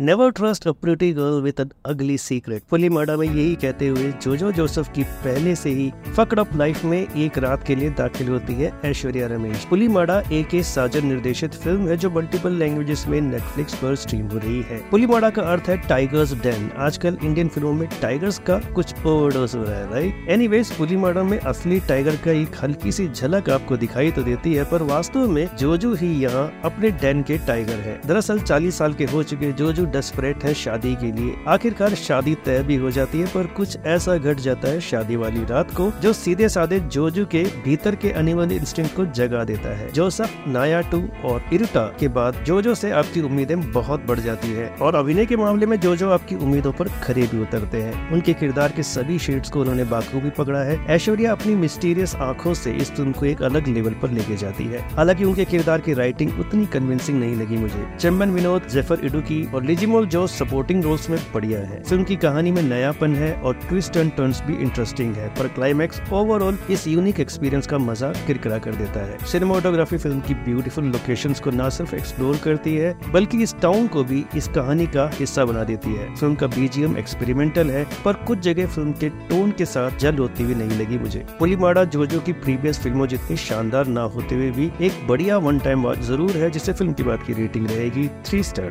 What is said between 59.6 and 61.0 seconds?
लिजिमोल जो सपोर्टिंग